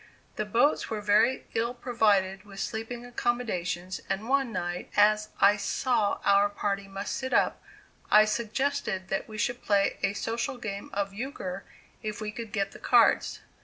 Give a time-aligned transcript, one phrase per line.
[0.35, 6.19] The boats were very ill provided with sleeping accommodations, and one night, as I saw
[6.25, 7.61] our party must sit up,
[8.09, 11.65] I suggested that we should play a social game of euchre
[12.01, 13.41] if we could get the cards.